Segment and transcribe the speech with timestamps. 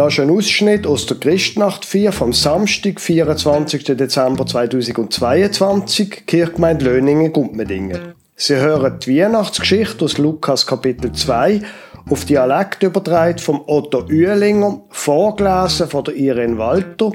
[0.00, 3.84] Das ist ein Ausschnitt aus der Christnacht 4 vom Samstag, 24.
[3.84, 8.14] Dezember 2022, Kirchgemeinde Löningen, Gumpmedingen.
[8.34, 11.60] Sie hören die Weihnachtsgeschichte aus Lukas Kapitel 2
[12.08, 17.12] auf Dialekt übertragen vom Otto Uehlinger, vorgelesen von der Irene Walter.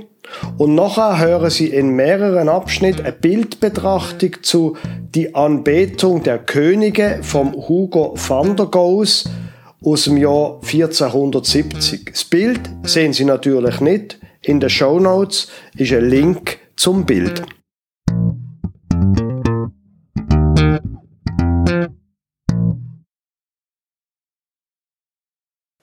[0.59, 4.77] Und nachher hören Sie in mehreren Abschnitten eine Bildbetrachtung zu
[5.15, 9.23] Die Anbetung der Könige vom Hugo van der Goes
[9.85, 12.05] aus dem Jahr 1470.
[12.11, 14.19] Das Bild sehen Sie natürlich nicht.
[14.41, 17.43] In den Show Notes ist ein Link zum Bild.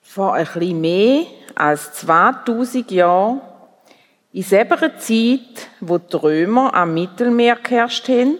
[0.01, 1.23] Vor ein bisschen mehr
[1.55, 3.41] als 2000 Jahren,
[4.33, 8.37] in selber Zeit, wo die Römer am Mittelmeer geherrscht haben,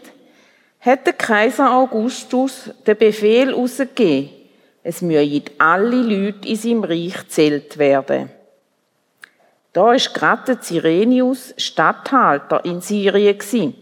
[0.82, 4.43] hat der Kaiser Augustus den Befehl herausgegeben,
[4.84, 8.30] es müssen alle Leute in seinem Reich zählt werden.
[9.72, 13.76] Da war gerade Cyrenius Statthalter in Syrien.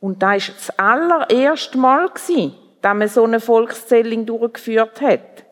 [0.00, 2.10] Und da war das allererste Mal,
[2.82, 5.44] dass man so eine Volkszählung durchgeführt hat.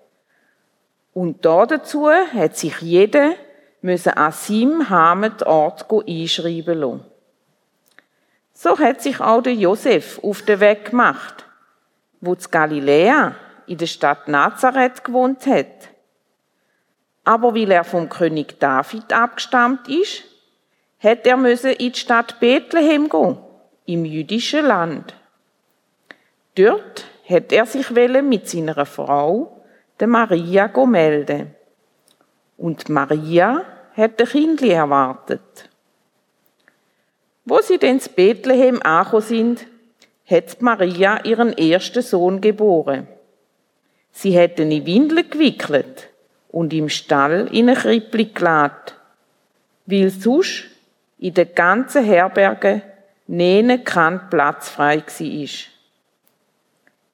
[1.14, 3.34] Und da dazu hat sich jeder
[3.80, 7.04] müssen an seinem Heimatort einschreiben lassen.
[8.52, 11.44] So hat sich auch der Josef auf den Weg gemacht,
[12.20, 13.34] wo zu Galiläa
[13.66, 15.90] in der Stadt Nazareth gewohnt hat.
[17.24, 20.24] Aber weil er vom König David abgestammt ist,
[21.00, 23.38] hat er müssen in die Stadt Bethlehem gehen,
[23.86, 25.14] im jüdischen Land.
[26.56, 29.64] Dort hat er sich mit seiner Frau,
[29.98, 31.54] der Maria, melden.
[32.56, 33.64] Und Maria
[33.96, 35.68] hat ein Kind erwartet.
[37.44, 39.66] Wo sie denn zu Bethlehem angekommen sind,
[40.26, 43.06] hat Maria ihren ersten Sohn geboren.
[44.16, 46.08] Sie hätten in Windeln gewickelt
[46.48, 48.94] und im Stall in eine Krippli geladen,
[49.86, 50.66] weil sonst
[51.18, 52.82] in der ganzen Herberge
[53.26, 55.48] nene kein Platz frei war.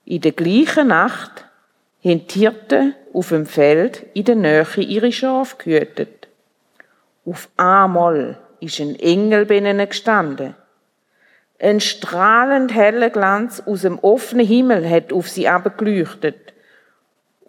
[0.04, 1.46] In der gleichen Nacht
[2.04, 6.28] haben die Hirten auf dem Feld in der Nähe ihre Schafe gehütet.
[7.24, 10.54] Auf einmal ist ein Engel bei ihnen gestanden.
[11.58, 16.50] Ein strahlend heller Glanz aus dem offenen Himmel hat auf sie abgeleuchtet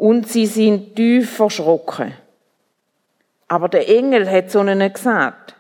[0.02, 2.16] und sie sind tief verschrocken.
[3.48, 5.54] Aber der Engel hat zu ihnen gesagt,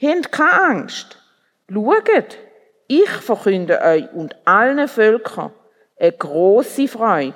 [0.00, 1.18] Habt keine Angst.
[1.68, 2.38] Schaut,
[2.86, 5.50] ich verkünde euch und allen Völkern
[5.98, 7.34] eine große Freude.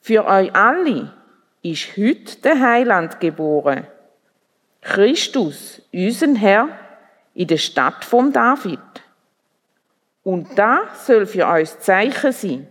[0.00, 1.12] Für euch alle
[1.62, 3.88] ist heute der Heiland geboren.
[4.82, 6.68] Christus, unser Herr,
[7.34, 8.78] in der Stadt von David.
[10.22, 12.68] Und da soll für euch das Zeichen sein.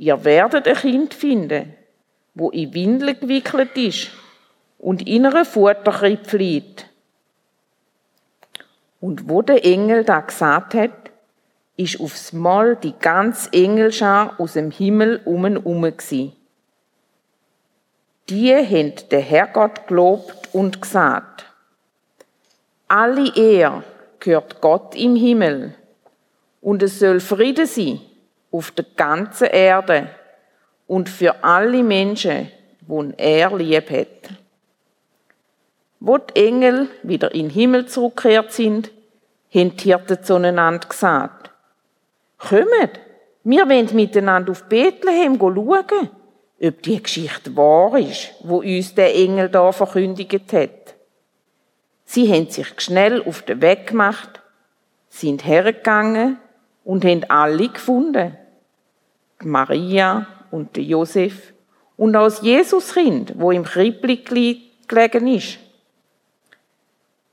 [0.00, 1.74] Ihr werdet ein Kind finden,
[2.32, 4.08] wo in Windeln gewickelt ist
[4.78, 6.86] und in einer Futterkrippe liegt.
[8.98, 11.10] Und wo der Engel da gesagt hat,
[11.76, 16.32] ist aufs Mal die ganze Engelschar aus dem Himmel um und um gsi.
[18.30, 21.44] Die haben der Herrgott gelobt und gesagt,
[22.88, 23.84] alle Ehr
[24.18, 25.74] gehört Gott im Himmel
[26.62, 28.00] und es soll Friede sein
[28.50, 30.08] auf der ganzen Erde
[30.86, 32.50] und für alle Menschen,
[32.80, 34.36] die er lieb hat.
[36.00, 38.90] Wo die Engel wieder in den Himmel zurückgekehrt sind,
[39.54, 41.50] haben die Hirten zueinander gesagt,
[42.38, 43.00] Kommt,
[43.44, 46.10] wir wollen miteinander auf Bethlehem schauen,
[46.62, 50.94] ob die Geschichte wahr ist, wo uns der Engel da verkündigt hat.
[52.04, 54.40] Sie haben sich schnell auf den Weg gemacht,
[55.08, 56.38] sind hergegangen
[56.84, 58.36] und haben alle gefunden.
[59.42, 61.52] Maria und Josef
[61.96, 65.58] und auch das Jesuskind, wo im Krippli gelegen ist.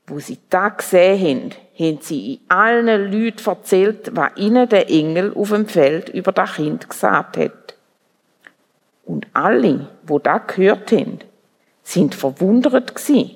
[0.06, 5.32] Wo sie da gesehen haben, haben sie in allen Leuten erzählt, was ihnen der Engel
[5.34, 7.74] auf dem Feld über das Kind gesagt hat.
[9.04, 11.20] Und alle, wo da gehört haben,
[11.82, 12.92] sind verwundert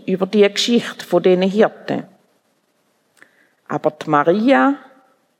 [0.06, 2.04] über die Geschichte von diesen Hirten.
[3.68, 4.74] Aber die Maria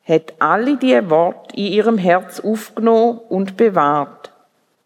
[0.05, 4.33] hat alle die Worte in ihrem Herz aufgenommen und bewahrt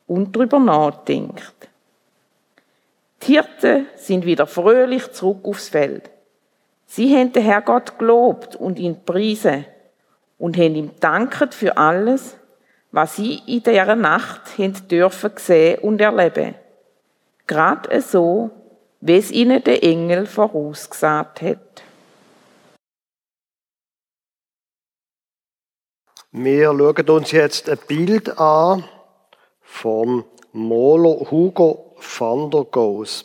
[0.07, 1.69] und darüber nachdenkt.
[3.23, 6.11] Die Hirten sind wieder fröhlich zurück aufs Feld.
[6.87, 9.65] Sie haben den Herrgott gelobt und ihn priesen
[10.39, 12.37] und haben ihm danket für alles,
[12.93, 16.55] was sie in dieser Nacht haben dürfen sehen und erleben.
[17.47, 18.51] Gerade so,
[19.01, 21.83] wie es ihnen der Engel vorausgesagt hat.
[26.39, 28.85] Wir schauen uns jetzt ein Bild an
[29.63, 30.23] vom
[30.53, 33.25] Maler Hugo van der Goes.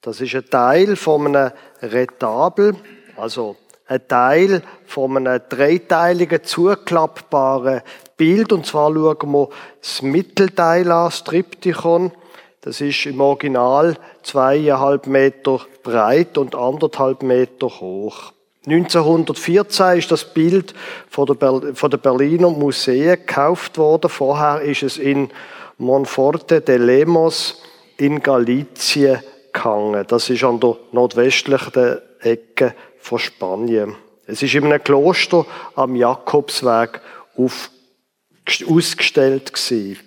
[0.00, 2.74] Das ist ein Teil von einem Retabel,
[3.16, 3.54] also
[3.86, 7.82] ein Teil von einem dreiteiligen, zuklappbaren
[8.16, 8.52] Bild.
[8.52, 9.48] Und zwar schauen wir
[9.80, 12.10] das Mittelteil an, das Triptychon.
[12.62, 18.33] Das ist im Original zweieinhalb Meter breit und anderthalb Meter hoch.
[18.66, 20.74] 1914 ist das Bild
[21.08, 24.08] von der Berliner Museen gekauft worden.
[24.08, 25.30] Vorher ist es in
[25.76, 27.62] Monforte de Lemos
[27.98, 29.20] in Galizien
[29.52, 30.04] gehangen.
[30.08, 33.96] Das ist an der nordwestlichen Ecke von Spanien.
[34.26, 35.44] Es ist in einem Kloster
[35.74, 37.00] am Jakobsweg
[37.36, 37.70] auf,
[38.66, 39.98] ausgestellt gewesen.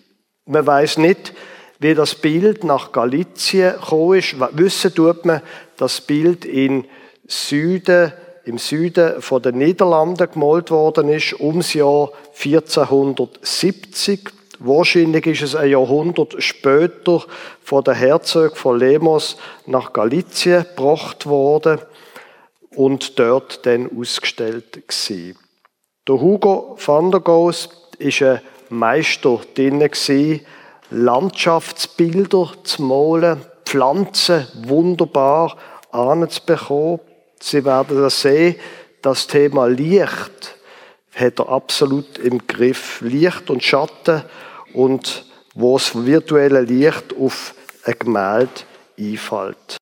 [0.45, 1.33] Man weiß nicht,
[1.79, 4.35] wie das Bild nach Galizien gekommen ist.
[4.53, 5.41] Wissen tut man,
[5.77, 6.85] das Bild in
[7.27, 8.13] Süden,
[8.47, 14.29] im Süden von den Niederlanden gemalt worden ist, ums Jahr 1470.
[14.59, 17.23] Wahrscheinlich ist es ein Jahrhundert später
[17.61, 21.79] von der Herzog von Lemos nach Galizien gebracht worden
[22.73, 25.37] und dort dann ausgestellt gewesen.
[26.07, 27.67] Der Hugo van der Goes
[27.99, 28.39] ist ein
[28.69, 29.89] Meister drin
[30.89, 35.57] Landschaftsbilder zu malen, Pflanzen wunderbar
[35.91, 37.01] anzubekommen.
[37.39, 38.55] Sie werden das sehen,
[39.01, 40.55] das Thema Licht
[41.15, 43.01] hat er absolut im Griff.
[43.01, 44.23] Licht und Schatten
[44.73, 48.61] und wo das virtuelle Licht auf ein Gemälde
[48.99, 49.77] einfällt.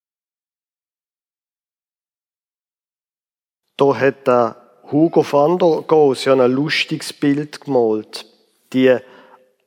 [3.78, 4.56] Da hat der
[4.92, 8.26] Hugo van der Goes ja ein lustiges Bild gemalt.
[8.72, 8.96] Die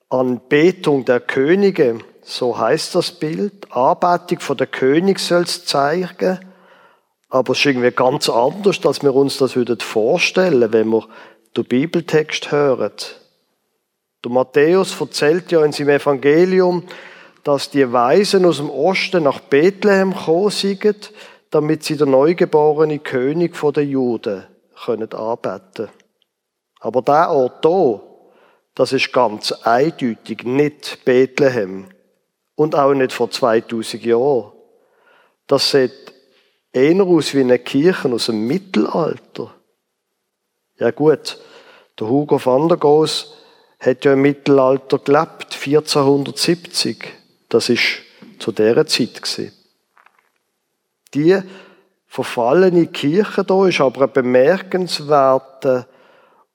[0.08, 3.70] Anbetung der Könige, so heißt das Bild.
[3.70, 6.38] Anbetung von der König soll es zeigen.
[7.28, 11.06] Aber es ist irgendwie ganz anders, als wir uns das vorstellen wenn wir
[11.56, 12.92] den Bibeltext hören.
[14.24, 16.84] Der Matthäus erzählt ja in seinem Evangelium,
[17.44, 21.12] dass die Weisen aus dem Osten nach Bethlehem gekommen sind,
[21.50, 24.44] damit sie der neugeborene König der Juden
[24.84, 25.88] können anbeten
[26.80, 28.00] Aber der Ort hier,
[28.74, 31.88] das ist ganz eindeutig nicht Bethlehem.
[32.54, 34.52] Und auch nicht vor 2000 Jahren.
[35.46, 36.12] Das sieht
[36.72, 39.54] eher aus wie eine Kirche aus dem Mittelalter.
[40.78, 41.38] Ja gut,
[41.98, 43.34] der Hugo van der Goes
[43.80, 47.04] hat ja im Mittelalter gelebt, 1470.
[47.48, 48.02] Das ist
[48.38, 49.52] zu dieser Zeit.
[51.14, 51.38] Die
[52.06, 55.88] verfallene Kirche da ist aber ein bemerkenswerter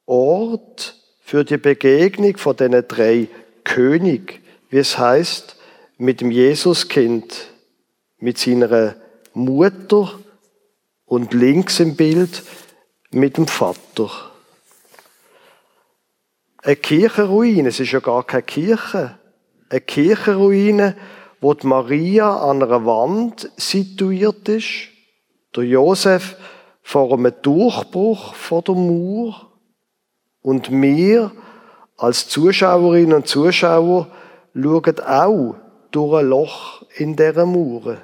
[0.06, 3.28] Ort für die Begegnung von diesen drei
[3.64, 5.56] König, wie es heißt,
[5.98, 7.48] mit dem Jesuskind,
[8.18, 8.96] mit seiner
[9.34, 10.12] Mutter
[11.06, 12.44] und links im Bild
[13.12, 14.10] mit dem Vater.
[16.62, 19.18] Eine Kirchenruine, es ist ja gar keine Kirche,
[19.70, 20.96] eine Kirchenruine,
[21.42, 24.90] wo die Maria an einer Wand situiert ist,
[25.56, 26.38] der Josef
[26.82, 29.50] vor einem Durchbruch vor der Mauer
[30.42, 31.32] und wir
[31.98, 34.08] als Zuschauerinnen und Zuschauer
[34.54, 35.56] schauen auch
[35.92, 37.98] durch ein Loch in dieser Mauer.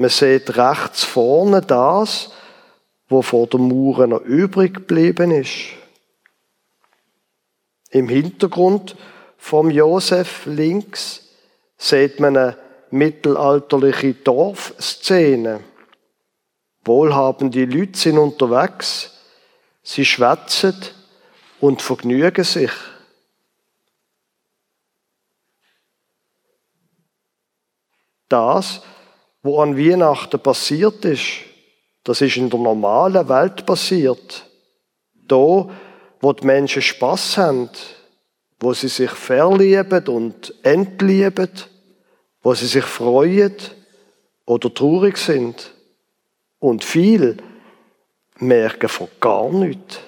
[0.00, 2.30] Man sieht rechts vorne das,
[3.10, 5.74] wo vor der Mauer noch übrig geblieben ist.
[7.90, 8.96] Im Hintergrund
[9.36, 11.28] vom Josef links
[11.76, 12.56] sieht man eine
[12.90, 15.60] mittelalterliche Dorfszene.
[16.86, 19.18] Wohlhabende Leute sind unterwegs,
[19.82, 20.76] sie schwätzen
[21.60, 22.72] und vergnügen sich.
[28.30, 28.80] Das,
[29.42, 31.28] was an Weihnachten passiert ist,
[32.04, 34.46] das ist in der normalen Welt passiert.
[35.26, 35.68] Da,
[36.20, 37.70] wo die Menschen Spaß haben,
[38.58, 41.50] wo sie sich verlieben und entlieben,
[42.42, 43.54] wo sie sich freuen
[44.44, 45.72] oder traurig sind.
[46.58, 47.38] Und viel
[48.38, 50.00] merken von gar nichts.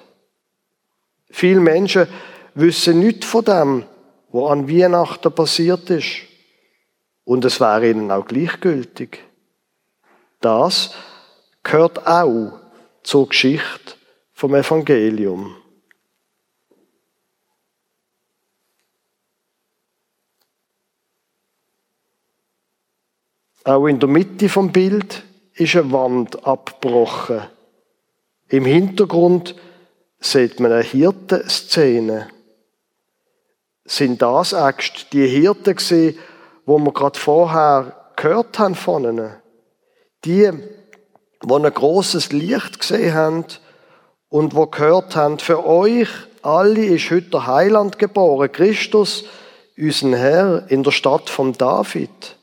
[1.31, 2.07] Viele Menschen
[2.55, 3.85] wissen nichts von dem,
[4.31, 6.32] was an Weihnachten passiert ist.
[7.25, 9.21] Und es wäre ihnen auch gleichgültig.
[10.41, 10.95] Das
[11.63, 12.59] gehört auch
[13.03, 13.95] zur Geschichte
[14.33, 15.57] vom Evangelium.
[23.65, 25.23] Auch in der Mitte vom Bild
[25.55, 27.43] ist eine Wand abgebrochen.
[28.49, 29.55] Im Hintergrund
[30.19, 32.29] sieht man eine Hirtenszene.
[33.85, 36.19] Sind das echt die Hirten gesehen,
[36.65, 39.35] wo wir gerade vorher gehört haben von ihnen?
[40.25, 40.51] Die,
[41.43, 43.45] die ein großes Licht gesehen haben
[44.29, 46.09] und wo gehört haben, für euch
[46.43, 49.25] alle ist heute der Heiland geboren, Christus,
[49.77, 52.37] unser Herr, in der Stadt von David.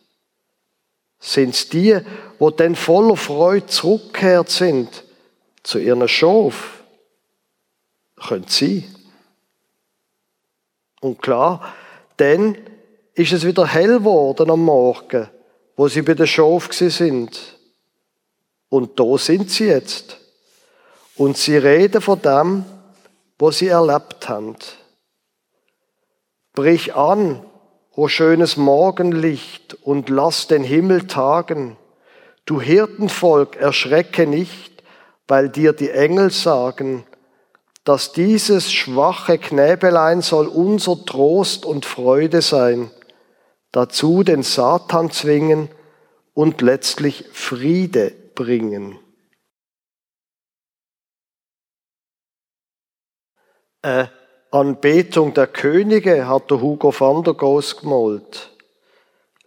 [1.19, 1.99] Sind es die,
[2.38, 5.03] wo dann voller Freude zurückgekehrt sind
[5.63, 6.83] zu ihren Schof?
[8.15, 8.83] Könnte sein.
[11.01, 11.73] Und klar,
[12.17, 12.57] dann
[13.19, 15.29] ist es wieder hell geworden am Morgen,
[15.75, 17.38] wo sie bei der Schof sind.
[18.69, 20.17] Und da sind sie jetzt.
[21.17, 22.63] Und sie reden von dem,
[23.38, 24.55] was sie erlebt haben.
[26.53, 27.43] Brich an,
[27.93, 31.75] o schönes Morgenlicht, und lass den Himmel tagen.
[32.45, 34.81] Du Hirtenvolk, erschrecke nicht,
[35.27, 37.03] weil dir die Engel sagen,
[37.83, 42.91] dass dieses schwache Knäbelein soll unser Trost und Freude sein,
[43.71, 45.69] dazu den Satan zwingen
[46.33, 48.97] und letztlich Friede bringen.
[53.81, 54.11] Eine
[54.51, 58.51] Anbetung der Könige hat der Hugo van der Goes gemalt.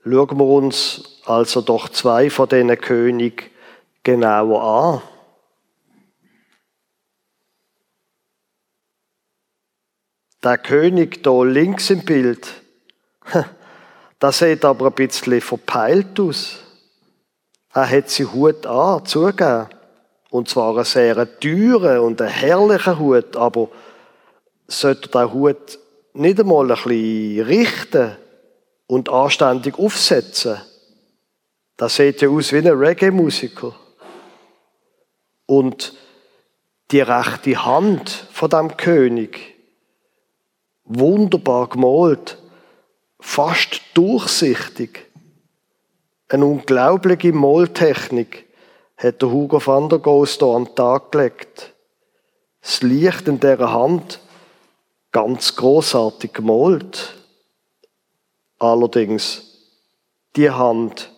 [0.04, 3.50] Schauen wir uns also doch zwei von diesen Königen
[4.02, 5.02] genauer an.
[10.42, 12.62] Der König da links im Bild,
[14.22, 16.60] der sieht aber ein bisschen verpeilt aus.
[17.74, 19.68] Er hat sie Hut an, zugegeben.
[20.30, 23.68] Und zwar einen sehr teuren und einen herrlichen Hut, aber
[24.68, 25.78] sollte der Hut
[26.14, 28.16] nicht einmal ein bisschen richten
[28.86, 30.58] und anständig aufsetzen.
[31.76, 33.74] Das sieht ja aus wie ein Reggae-Musiker.
[35.46, 35.94] Und
[36.92, 39.54] die rechte Hand von dem König,
[40.84, 42.38] wunderbar gemalt,
[43.22, 45.06] fast durchsichtig.
[46.28, 48.46] Eine unglaubliche Maltechnik
[48.96, 51.72] hat der Hugo van der Goes hier an den Tag gelegt.
[52.60, 54.20] Das Licht in dieser Hand
[55.12, 57.14] ganz großartig gemalt.
[58.58, 59.42] Allerdings,
[60.36, 61.12] die Hand,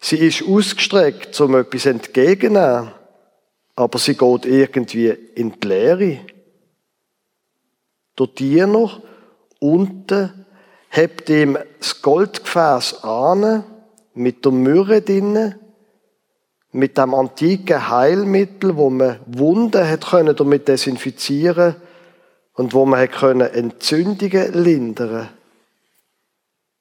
[0.00, 2.92] sie ist ausgestreckt, um etwas entgegenzunehmen,
[3.76, 6.18] aber sie geht irgendwie in die Leere.
[8.18, 9.02] Der Diener
[9.58, 10.39] unten
[10.90, 13.64] hebt ihm das Goldgefäß an,
[14.12, 15.54] mit der Myrrhe drinnen,
[16.72, 21.76] mit dem antiken Heilmittel, wo man Wunden hat können damit desinfizieren
[22.54, 25.28] und wo man hat können Entzündungen lindern.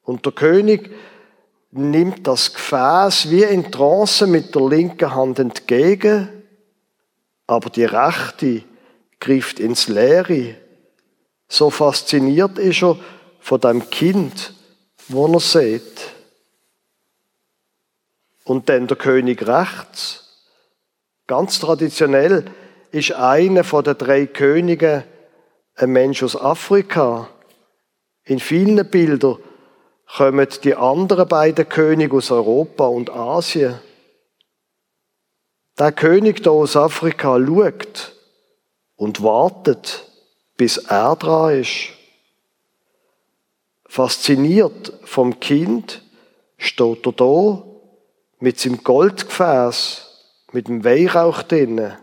[0.04, 0.90] Und der König
[1.72, 6.30] nimmt das Gefäß wie in Trance mit der linken Hand entgegen,
[7.46, 8.64] aber die rechte
[9.20, 10.56] greift ins Leere.
[11.48, 12.98] So fasziniert ist er
[13.50, 14.54] von dem Kind,
[15.08, 16.12] wo er sieht.
[18.44, 20.52] Und dann der König rechts.
[21.26, 22.46] Ganz traditionell
[22.92, 25.04] ist einer von den drei Königen
[25.74, 27.28] ein Mensch aus Afrika.
[28.24, 29.40] In vielen Bildern
[30.16, 33.80] kommen die anderen beiden Könige aus Europa und Asien.
[35.80, 38.14] Der König da aus Afrika schaut
[38.96, 40.06] und wartet,
[40.56, 41.99] bis er dran ist.
[43.90, 46.04] Fasziniert vom Kind
[46.58, 47.64] steht er da
[48.40, 51.98] mit seinem Goldgefäß, mit dem Weihrauch drinnen.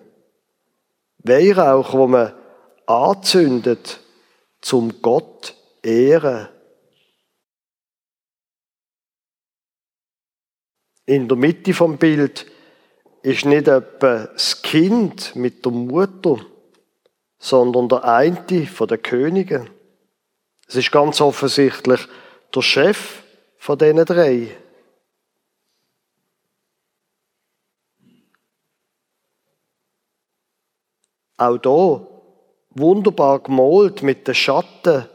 [1.19, 2.33] Weihrauch, wo man
[2.87, 4.01] anzündet,
[4.61, 6.49] zum Gott ehren.
[11.05, 12.47] In der Mitte vom Bild
[13.23, 16.45] ist nicht etwa das Kind mit der Mutter,
[17.39, 19.76] sondern der eine von den Königen.
[20.67, 22.01] Es ist ganz offensichtlich
[22.55, 23.23] der Chef
[23.59, 24.57] von diesen drei.
[31.39, 32.07] Auch da
[32.71, 35.07] wunderbar gemalt mit den Schatten,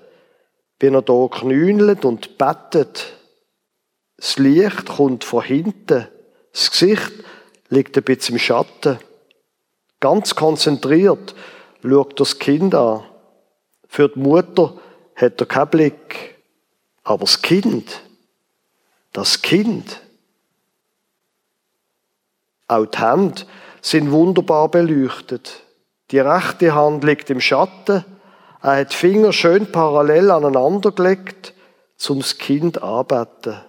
[0.79, 3.13] wie er da knünelt und bettet.
[4.17, 6.07] Das Licht kommt von hinten.
[6.53, 7.11] Das Gesicht
[7.69, 8.99] liegt ein bisschen im Schatten.
[9.99, 11.35] Ganz konzentriert
[11.81, 13.03] schaut das Kind an.
[13.87, 14.75] Für die Mutter
[15.15, 16.35] hat er keinen Blick.
[17.03, 18.01] Aber das Kind,
[19.13, 20.01] das Kind,
[22.67, 23.43] auch die Hände
[23.81, 25.63] sind wunderbar beleuchtet.
[26.11, 28.05] Die rechte Hand liegt im Schatten.
[28.61, 31.53] Er hat die Finger schön parallel aneinander gelegt,
[31.97, 33.59] zum das Kind anbeten.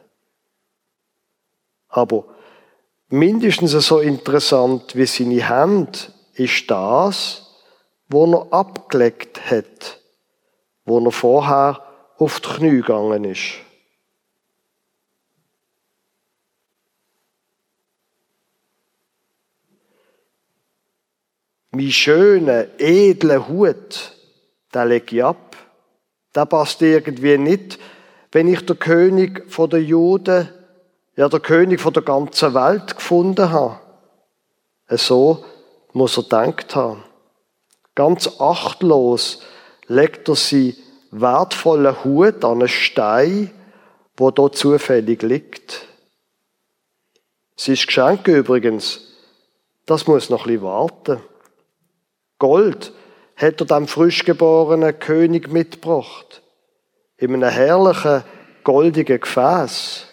[1.89, 2.25] Aber
[3.09, 7.47] mindestens so interessant wie seine Hand ist das,
[8.09, 10.01] wo er abgelegt hat,
[10.85, 11.83] wo er vorher
[12.19, 13.55] auf die Knie gegangen ist.
[21.71, 24.13] Mein schöner, edler Hut,
[24.75, 25.57] den lege ich ab.
[26.35, 27.79] Der passt irgendwie nicht,
[28.31, 30.49] wenn ich der König von der Juden
[31.17, 33.79] ja der König von der ganzen Welt gefunden haben.
[34.89, 35.45] So
[35.93, 37.05] muss er denkt haben.
[37.95, 39.43] Ganz achtlos
[39.87, 40.77] legt er sie
[41.11, 43.51] wertvollen Hut an einen Stein,
[44.17, 45.87] wo dort zufällig liegt.
[47.57, 49.01] Sie ist Geschenk übrigens.
[49.87, 51.21] Das muss noch ein bisschen warten.
[52.39, 52.93] Gold
[53.37, 56.43] hat er dem frisch geborenen König mitgebracht.
[57.17, 58.25] In einem herrlichen,
[58.65, 60.07] goldigen Gefäß.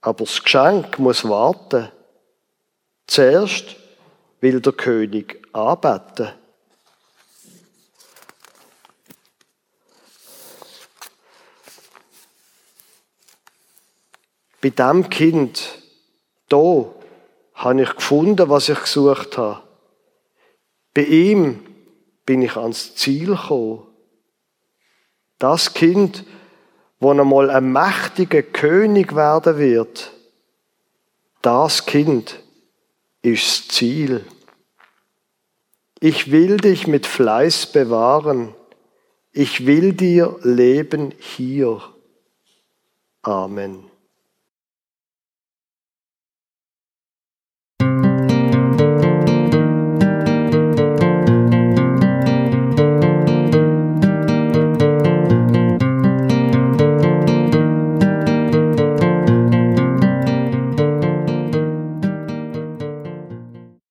[0.00, 1.90] Aber das Geschenk muss warten.
[3.06, 3.76] Zuerst
[4.40, 6.32] will der König anbeten.
[14.66, 15.80] Bei dem Kind,
[16.48, 16.92] da,
[17.54, 19.62] habe ich gefunden, was ich gesucht habe.
[20.92, 21.64] Bei ihm
[22.24, 23.86] bin ich ans Ziel gekommen.
[25.38, 26.24] Das Kind,
[26.98, 30.10] wo einmal ein mächtiger König werden wird,
[31.42, 32.42] das Kind
[33.22, 34.24] ist das Ziel.
[36.00, 38.52] Ich will dich mit Fleiß bewahren.
[39.30, 41.80] Ich will dir leben hier.
[43.22, 43.95] Amen.